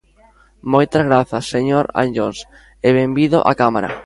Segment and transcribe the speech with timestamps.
[0.73, 2.39] Moitas grazas, señor Anllóns,
[2.87, 3.89] e benvido á Cámara.